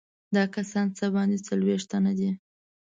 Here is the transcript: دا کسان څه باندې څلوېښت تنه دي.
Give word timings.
دا 0.35 0.43
کسان 0.55 0.87
څه 0.97 1.05
باندې 1.15 1.37
څلوېښت 1.47 1.87
تنه 1.91 2.11
دي. 2.19 2.31